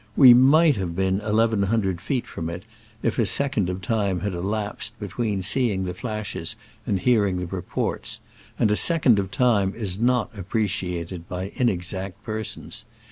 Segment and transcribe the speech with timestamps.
[0.15, 2.63] We might have been eleven hundred feet from it
[3.03, 6.55] if a second of time had elapsed between seeing the flashes
[6.87, 8.19] and hearing the reports;
[8.57, 12.85] and a second * of time is not appreciated by inexact persons.